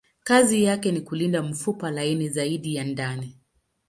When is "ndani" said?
2.83-3.37